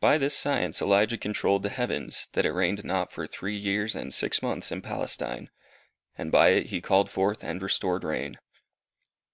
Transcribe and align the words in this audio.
By 0.00 0.18
this 0.18 0.36
science 0.36 0.82
Elijah 0.82 1.16
controlled 1.16 1.62
the 1.62 1.70
heavens, 1.70 2.28
that 2.34 2.44
it 2.44 2.52
rained 2.52 2.84
not 2.84 3.10
for 3.10 3.26
three 3.26 3.56
years 3.56 3.94
and 3.96 4.12
six 4.12 4.42
months 4.42 4.70
in 4.70 4.82
Palestine. 4.82 5.48
And 6.14 6.30
by 6.30 6.48
it 6.48 6.66
he 6.66 6.82
called 6.82 7.08
forth 7.08 7.42
and 7.42 7.62
restored 7.62 8.04
rain. 8.04 8.36